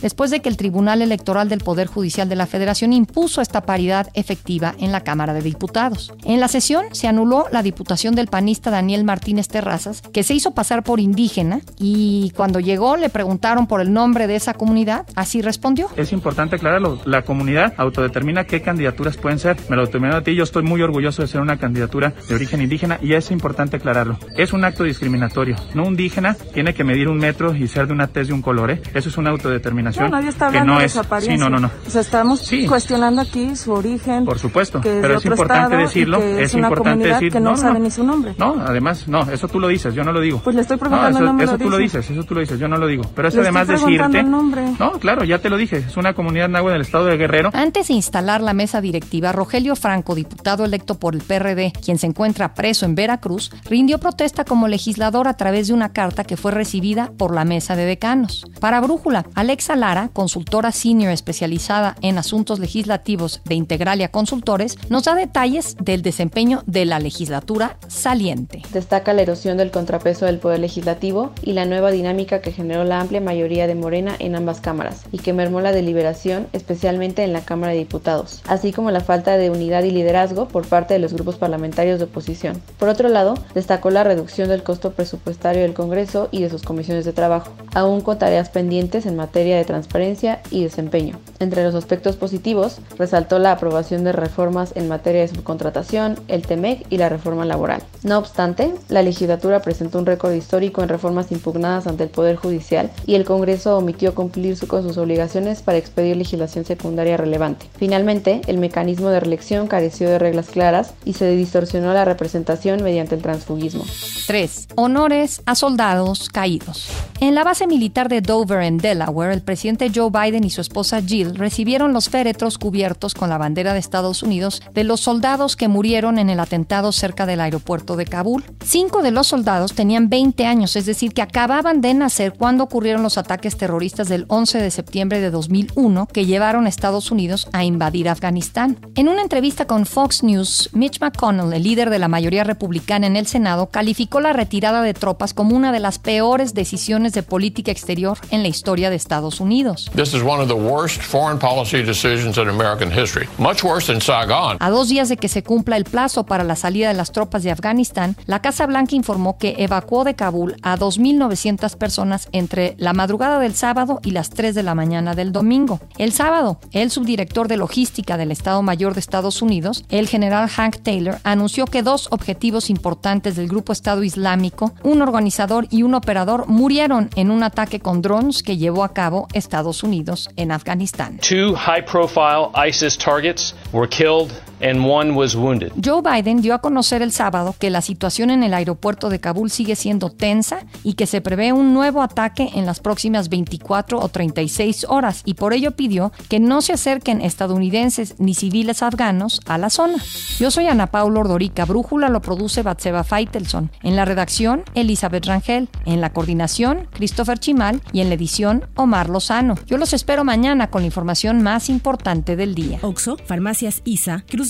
después 0.00 0.30
de 0.30 0.40
que 0.40 0.48
el 0.48 0.56
Tribunal 0.56 1.02
Electoral 1.02 1.48
del 1.48 1.60
Poder 1.60 1.86
Judicial 1.86 2.28
de 2.28 2.36
la 2.36 2.46
Federación 2.46 2.92
impuso 2.92 3.40
esta 3.40 3.62
paridad 3.62 4.08
efectiva 4.14 4.74
en 4.78 4.92
la 4.92 5.02
Cámara 5.02 5.34
de 5.34 5.42
Diputados. 5.42 6.12
En 6.24 6.40
la 6.40 6.48
sesión 6.48 6.86
se 6.92 7.08
anuló 7.08 7.46
la 7.50 7.62
diputación 7.62 8.14
del 8.14 8.28
panista 8.28 8.70
Daniel 8.70 9.04
Martínez 9.04 9.48
Terrazas, 9.48 10.02
que 10.02 10.22
se 10.22 10.34
hizo 10.34 10.52
pasar 10.52 10.82
por 10.82 11.00
indígena 11.00 11.60
y 11.78 12.32
cuando 12.36 12.60
llegó 12.60 12.96
le 12.96 13.10
preguntaron 13.10 13.66
por 13.66 13.80
el 13.80 13.92
nombre 13.92 14.26
de 14.26 14.36
esa 14.36 14.54
comunidad, 14.54 15.06
así 15.14 15.42
respondió. 15.42 15.88
Es 15.96 16.12
importante 16.12 16.56
aclararlo, 16.56 17.00
la 17.04 17.22
comunidad 17.22 17.74
autodetermina 17.76 18.44
qué 18.44 18.62
candidaturas 18.62 19.16
pueden 19.16 19.38
ser. 19.38 19.56
Me 19.68 19.76
lo 19.76 19.84
determinó 19.84 20.16
a 20.16 20.22
ti, 20.22 20.34
yo 20.34 20.44
estoy 20.44 20.62
muy 20.62 20.80
orgulloso 20.82 21.22
de 21.22 21.28
ser 21.28 21.40
una 21.40 21.58
candidatura 21.58 22.14
de 22.28 22.34
origen 22.34 22.62
indígena 22.62 22.98
y 23.02 23.14
es 23.14 23.30
importante 23.30 23.76
aclararlo. 23.76 24.18
Es 24.36 24.52
un 24.52 24.64
acto 24.64 24.84
discriminatorio. 24.84 25.56
No 25.74 25.84
indígena 25.84 26.36
tiene 26.54 26.74
que 26.74 26.84
medir 26.84 27.08
un 27.08 27.18
metro 27.18 27.54
y 27.54 27.68
ser 27.68 27.86
de 27.86 27.92
una 27.92 28.06
tez 28.06 28.28
de 28.28 28.34
un 28.34 28.42
color, 28.42 28.70
¿eh? 28.70 28.82
Eso 28.94 29.08
es 29.08 29.18
una 29.18 29.29
autodeterminación. 29.30 30.06
No, 30.10 30.16
nadie 30.16 30.28
está 30.30 30.46
hablando 30.46 30.66
que 30.72 30.74
no 30.74 30.80
de 30.80 30.86
es... 30.86 30.92
su 30.92 31.00
apariencia. 31.00 31.32
Sí, 31.34 31.38
no, 31.38 31.50
no, 31.50 31.58
no. 31.60 31.70
O 31.86 31.90
sea, 31.90 32.00
estamos 32.00 32.40
Sí. 32.40 32.66
cuestionando 32.66 33.20
aquí 33.22 33.56
su 33.56 33.72
origen. 33.72 34.24
Por 34.24 34.38
supuesto, 34.38 34.80
que 34.80 34.98
pero 35.00 35.18
es 35.18 35.24
importante 35.24 35.76
decirlo, 35.76 36.20
que 36.20 36.42
es 36.42 36.54
una 36.54 36.68
importante 36.68 36.90
comunidad 36.90 37.14
decir, 37.16 37.32
que 37.32 37.40
no, 37.40 37.56
sabe 37.56 37.74
no. 37.78 37.84
ni 37.84 37.90
su 37.90 38.04
nombre. 38.04 38.34
No, 38.38 38.56
además, 38.60 39.08
no, 39.08 39.22
eso 39.30 39.48
tú 39.48 39.60
lo 39.60 39.68
dices, 39.68 39.94
yo 39.94 40.04
no 40.04 40.12
lo 40.12 40.20
digo. 40.20 40.40
Pues 40.42 40.56
le 40.56 40.62
estoy 40.62 40.76
preguntando, 40.76 41.18
eso, 41.18 41.26
no 41.26 41.32
me 41.32 41.44
lo 41.44 41.50
eso 41.50 41.58
tú 41.58 41.70
lo 41.70 41.76
dice. 41.78 41.98
dices, 41.98 42.10
eso 42.16 42.24
tú 42.24 42.34
lo 42.34 42.40
dices, 42.40 42.58
yo 42.58 42.68
no 42.68 42.76
lo 42.76 42.86
digo. 42.86 43.04
Pero 43.14 43.28
eso 43.28 43.36
Le 43.38 43.42
además 43.44 43.68
estoy 43.68 43.76
preguntando 43.96 44.18
decirte... 44.18 44.26
el 44.26 44.30
nombre. 44.30 44.64
No, 44.78 44.92
claro, 44.98 45.24
ya 45.24 45.38
te 45.38 45.48
lo 45.50 45.56
dije, 45.56 45.76
es 45.78 45.96
una 45.96 46.14
comunidad 46.14 46.48
náhuatl 46.48 46.72
del 46.74 46.82
estado 46.82 47.06
de 47.06 47.16
Guerrero. 47.16 47.50
Antes 47.52 47.88
de 47.88 47.94
instalar 47.94 48.40
la 48.40 48.54
mesa 48.54 48.80
directiva, 48.80 49.32
Rogelio 49.32 49.76
Franco, 49.76 50.14
diputado 50.14 50.64
electo 50.64 50.98
por 50.98 51.14
el 51.14 51.22
PRD, 51.22 51.72
quien 51.84 51.98
se 51.98 52.06
encuentra 52.06 52.54
preso 52.54 52.86
en 52.86 52.94
Veracruz, 52.94 53.50
rindió 53.68 53.98
protesta 53.98 54.44
como 54.44 54.68
legislador 54.68 55.28
a 55.28 55.34
través 55.34 55.68
de 55.68 55.74
una 55.74 55.92
carta 55.92 56.24
que 56.24 56.36
fue 56.36 56.52
recibida 56.52 57.10
por 57.16 57.34
la 57.34 57.44
mesa 57.44 57.76
de 57.76 57.84
decanos. 57.84 58.44
Para 58.60 58.80
Brújula, 58.80 59.19
Alexa 59.34 59.76
Lara, 59.76 60.10
consultora 60.12 60.72
senior 60.72 61.12
especializada 61.12 61.96
en 62.02 62.18
asuntos 62.18 62.58
legislativos 62.58 63.40
de 63.44 63.54
Integralia 63.54 64.10
Consultores, 64.10 64.78
nos 64.88 65.04
da 65.04 65.14
detalles 65.14 65.76
del 65.80 66.02
desempeño 66.02 66.62
de 66.66 66.84
la 66.84 66.98
legislatura 66.98 67.76
saliente. 67.88 68.62
Destaca 68.72 69.12
la 69.12 69.22
erosión 69.22 69.56
del 69.56 69.70
contrapeso 69.70 70.26
del 70.26 70.38
Poder 70.38 70.60
Legislativo 70.60 71.32
y 71.42 71.52
la 71.52 71.66
nueva 71.66 71.90
dinámica 71.90 72.40
que 72.40 72.52
generó 72.52 72.84
la 72.84 73.00
amplia 73.00 73.20
mayoría 73.20 73.66
de 73.66 73.74
Morena 73.74 74.14
en 74.18 74.34
ambas 74.36 74.60
cámaras 74.60 75.02
y 75.12 75.18
que 75.18 75.32
mermó 75.32 75.60
la 75.60 75.72
deliberación, 75.72 76.48
especialmente 76.52 77.24
en 77.24 77.32
la 77.32 77.44
Cámara 77.44 77.72
de 77.72 77.78
Diputados, 77.78 78.42
así 78.46 78.72
como 78.72 78.90
la 78.90 79.00
falta 79.00 79.36
de 79.36 79.50
unidad 79.50 79.84
y 79.84 79.90
liderazgo 79.90 80.48
por 80.48 80.66
parte 80.66 80.94
de 80.94 81.00
los 81.00 81.12
grupos 81.12 81.36
parlamentarios 81.36 81.98
de 81.98 82.04
oposición. 82.04 82.60
Por 82.78 82.88
otro 82.88 83.08
lado, 83.08 83.34
destacó 83.54 83.90
la 83.90 84.04
reducción 84.04 84.48
del 84.48 84.62
costo 84.62 84.92
presupuestario 84.92 85.62
del 85.62 85.74
Congreso 85.74 86.28
y 86.30 86.42
de 86.42 86.50
sus 86.50 86.62
comisiones 86.62 87.04
de 87.04 87.12
trabajo, 87.12 87.50
aún 87.74 88.00
con 88.00 88.18
tareas 88.18 88.50
pendientes 88.50 89.06
en 89.06 89.09
materia 89.16 89.56
de 89.56 89.64
transparencia 89.64 90.40
y 90.50 90.64
desempeño. 90.64 91.18
Entre 91.38 91.64
los 91.64 91.74
aspectos 91.74 92.16
positivos, 92.16 92.80
resaltó 92.98 93.38
la 93.38 93.52
aprobación 93.52 94.04
de 94.04 94.12
reformas 94.12 94.72
en 94.74 94.88
materia 94.88 95.22
de 95.22 95.28
subcontratación, 95.28 96.18
el 96.28 96.42
TEMEC 96.42 96.86
y 96.90 96.98
la 96.98 97.08
reforma 97.08 97.44
laboral. 97.44 97.82
No 98.02 98.18
obstante, 98.18 98.74
la 98.88 99.02
legislatura 99.02 99.62
presentó 99.62 99.98
un 99.98 100.06
récord 100.06 100.32
histórico 100.32 100.82
en 100.82 100.88
reformas 100.88 101.32
impugnadas 101.32 101.86
ante 101.86 102.04
el 102.04 102.10
Poder 102.10 102.36
Judicial 102.36 102.90
y 103.06 103.14
el 103.14 103.24
Congreso 103.24 103.76
omitió 103.76 104.14
cumplir 104.14 104.50
con 104.66 104.82
sus 104.82 104.96
obligaciones 104.96 105.62
para 105.62 105.78
expedir 105.78 106.16
legislación 106.16 106.64
secundaria 106.64 107.16
relevante. 107.16 107.66
Finalmente, 107.78 108.40
el 108.46 108.58
mecanismo 108.58 109.10
de 109.10 109.20
reelección 109.20 109.66
careció 109.66 110.08
de 110.08 110.18
reglas 110.18 110.48
claras 110.48 110.94
y 111.04 111.12
se 111.12 111.30
distorsionó 111.30 111.92
la 111.92 112.04
representación 112.04 112.82
mediante 112.82 113.14
el 113.14 113.22
transfugismo. 113.22 113.84
3. 114.26 114.68
Honores 114.76 115.42
a 115.46 115.54
soldados 115.54 116.28
caídos. 116.28 116.88
En 117.20 117.34
la 117.34 117.44
base 117.44 117.66
militar 117.66 118.08
de 118.08 118.20
Dover, 118.20 118.62
en 118.62 118.78
Delaware, 118.78 118.99
el 119.06 119.42
presidente 119.42 119.90
Joe 119.94 120.10
Biden 120.10 120.44
y 120.44 120.50
su 120.50 120.60
esposa 120.60 121.00
Jill 121.00 121.34
recibieron 121.34 121.92
los 121.92 122.08
féretros 122.08 122.58
cubiertos 122.58 123.14
con 123.14 123.30
la 123.30 123.38
bandera 123.38 123.72
de 123.72 123.78
Estados 123.78 124.22
Unidos 124.22 124.62
de 124.74 124.84
los 124.84 125.00
soldados 125.00 125.56
que 125.56 125.68
murieron 125.68 126.18
en 126.18 126.30
el 126.30 126.40
atentado 126.40 126.92
cerca 126.92 127.26
del 127.26 127.40
aeropuerto 127.40 127.96
de 127.96 128.04
Kabul. 128.04 128.44
Cinco 128.64 129.02
de 129.02 129.10
los 129.10 129.26
soldados 129.26 129.72
tenían 129.72 130.08
20 130.08 130.46
años, 130.46 130.76
es 130.76 130.86
decir, 130.86 131.12
que 131.12 131.22
acababan 131.22 131.80
de 131.80 131.94
nacer 131.94 132.34
cuando 132.36 132.64
ocurrieron 132.64 133.02
los 133.02 133.18
ataques 133.18 133.56
terroristas 133.56 134.08
del 134.08 134.24
11 134.28 134.58
de 134.58 134.70
septiembre 134.70 135.20
de 135.20 135.30
2001 135.30 136.06
que 136.06 136.26
llevaron 136.26 136.66
a 136.66 136.68
Estados 136.68 137.10
Unidos 137.10 137.48
a 137.52 137.64
invadir 137.64 138.08
Afganistán. 138.08 138.78
En 138.94 139.08
una 139.08 139.22
entrevista 139.22 139.66
con 139.66 139.86
Fox 139.86 140.22
News, 140.22 140.70
Mitch 140.72 141.00
McConnell, 141.00 141.52
el 141.52 141.62
líder 141.62 141.90
de 141.90 141.98
la 141.98 142.08
mayoría 142.08 142.44
republicana 142.44 143.06
en 143.06 143.16
el 143.16 143.26
Senado, 143.26 143.66
calificó 143.70 144.20
la 144.20 144.32
retirada 144.32 144.82
de 144.82 144.94
tropas 144.94 145.34
como 145.34 145.56
una 145.56 145.72
de 145.72 145.80
las 145.80 145.98
peores 145.98 146.54
decisiones 146.54 147.12
de 147.12 147.22
política 147.22 147.70
exterior 147.70 148.18
en 148.30 148.42
la 148.42 148.48
historia 148.48 148.89
de 148.90 148.96
Estados 148.96 149.40
Unidos. 149.40 149.90
This 149.94 150.12
is 150.12 150.22
one 150.22 150.42
of 150.42 150.48
the 150.48 150.54
worst 150.54 151.00
foreign 151.00 151.38
policy 151.38 151.82
decisions 151.82 152.36
in 152.36 152.48
American 152.48 152.90
history, 152.90 153.28
much 153.38 153.62
worse 153.64 153.90
than 153.90 154.00
Saigon. 154.00 154.56
A 154.60 154.70
dos 154.70 154.88
días 154.88 155.08
de 155.08 155.16
que 155.16 155.28
se 155.28 155.42
cumpla 155.42 155.76
el 155.76 155.84
plazo 155.84 156.24
para 156.24 156.44
la 156.44 156.56
salida 156.56 156.88
de 156.88 156.94
las 156.94 157.12
tropas 157.12 157.42
de 157.42 157.50
Afganistán, 157.50 158.16
la 158.26 158.42
Casa 158.42 158.66
Blanca 158.66 158.94
informó 158.94 159.38
que 159.38 159.54
evacuó 159.58 160.04
de 160.04 160.14
Kabul 160.14 160.56
a 160.62 160.76
2.900 160.76 161.76
personas 161.76 162.28
entre 162.32 162.74
la 162.78 162.92
madrugada 162.92 163.38
del 163.38 163.54
sábado 163.54 164.00
y 164.02 164.10
las 164.10 164.30
3 164.30 164.54
de 164.54 164.62
la 164.62 164.74
mañana 164.74 165.14
del 165.14 165.32
domingo. 165.32 165.80
El 165.98 166.12
sábado, 166.12 166.58
el 166.72 166.90
subdirector 166.90 167.48
de 167.48 167.56
logística 167.56 168.16
del 168.16 168.30
Estado 168.30 168.62
Mayor 168.62 168.94
de 168.94 169.00
Estados 169.00 169.42
Unidos, 169.42 169.84
el 169.88 170.08
general 170.08 170.48
Hank 170.48 170.78
Taylor, 170.82 171.18
anunció 171.24 171.66
que 171.66 171.82
dos 171.82 172.08
objetivos 172.10 172.70
importantes 172.70 173.36
del 173.36 173.48
grupo 173.48 173.72
Estado 173.72 174.02
Islámico, 174.02 174.72
un 174.82 175.02
organizador 175.02 175.66
y 175.70 175.82
un 175.82 175.94
operador, 175.94 176.46
murieron 176.48 177.10
en 177.16 177.30
un 177.30 177.42
ataque 177.42 177.80
con 177.80 178.02
drones 178.02 178.42
que 178.42 178.56
llevó 178.56 178.79
a 178.84 178.88
cabo 178.88 179.26
Estados 179.34 179.82
Unidos 179.82 180.28
en 180.36 180.50
Afganistán. 180.50 181.18
Two 181.20 181.54
high 181.54 181.82
profile 181.82 182.50
ISIS 182.54 182.96
targets 182.96 183.54
were 183.72 183.86
killed 183.86 184.32
and 184.62 184.84
one 184.86 185.14
was 185.14 185.34
wounded. 185.34 185.72
Joe 185.82 186.02
Biden 186.02 186.42
dio 186.42 186.54
a 186.54 186.60
conocer 186.60 187.02
el 187.02 187.12
sábado 187.12 187.54
que 187.58 187.70
la 187.70 187.80
situación 187.80 188.30
en 188.30 188.42
el 188.42 188.54
aeropuerto 188.54 189.08
de 189.08 189.20
Kabul 189.20 189.50
sigue 189.50 189.76
siendo 189.76 190.10
tensa 190.10 190.64
y 190.84 190.94
que 190.94 191.06
se 191.06 191.20
prevé 191.20 191.52
un 191.52 191.74
nuevo 191.74 192.02
ataque 192.02 192.50
en 192.54 192.66
las 192.66 192.80
próximas 192.80 193.28
24 193.28 193.98
o 193.98 194.08
36 194.08 194.86
horas 194.88 195.22
y 195.24 195.34
por 195.34 195.52
ello 195.52 195.72
pidió 195.72 196.12
que 196.28 196.40
no 196.40 196.62
se 196.62 196.72
acerquen 196.72 197.20
estadounidenses 197.20 198.16
ni 198.18 198.34
civiles 198.34 198.82
afganos 198.82 199.40
a 199.46 199.58
la 199.58 199.70
zona. 199.70 199.96
Yo 200.38 200.50
soy 200.50 200.66
Ana 200.66 200.88
Paula 200.88 201.20
Ordorica, 201.20 201.64
Brújula 201.64 202.08
lo 202.08 202.20
produce 202.20 202.62
Batseba 202.62 203.04
Feitelson, 203.04 203.70
en 203.82 203.96
la 203.96 204.04
redacción 204.04 204.64
Elizabeth 204.74 205.26
Rangel, 205.26 205.68
en 205.86 206.00
la 206.00 206.12
coordinación 206.12 206.88
Christopher 206.92 207.38
Chimal 207.38 207.82
y 207.92 208.00
en 208.00 208.08
la 208.08 208.14
edición 208.14 208.66
Omar 208.76 209.08
Lozano. 209.08 209.54
Yo 209.66 209.78
los 209.78 209.92
espero 209.92 210.24
mañana 210.24 210.70
con 210.70 210.82
la 210.82 210.86
información 210.86 211.42
más 211.42 211.68
importante 211.68 212.36
del 212.36 212.54
día. 212.54 212.78
Oxo, 212.82 213.16
Farmacias 213.26 213.82
ISA, 213.84 214.24
Cruz 214.28 214.49